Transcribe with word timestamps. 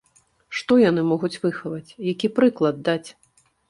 Што 0.59 0.77
яны 0.89 1.03
могуць 1.11 1.33
выхаваць, 1.45 1.95
які 2.13 2.35
прыклад 2.41 2.85
даць? 2.93 3.03